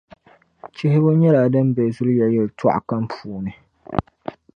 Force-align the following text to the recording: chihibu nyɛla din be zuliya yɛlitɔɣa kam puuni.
chihibu 0.75 1.09
nyɛla 1.19 1.41
din 1.53 1.67
be 1.75 1.83
zuliya 1.95 2.27
yɛlitɔɣa 2.35 2.79
kam 2.89 3.03
puuni. 3.11 3.51